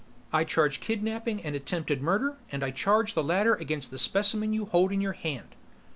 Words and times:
I 0.33 0.45
charge 0.45 0.79
kidnaping 0.79 1.43
and 1.43 1.55
attempted 1.55 2.01
murder, 2.01 2.35
and 2.51 2.63
I 2.63 2.71
charge 2.71 3.13
the 3.13 3.23
latter 3.23 3.53
against 3.53 3.91
the 3.91 3.99
specimen 3.99 4.51
you 4.51 4.65
hold 4.65 4.91
in 4.91 4.99
your 4.99 5.13
hand." 5.13 5.53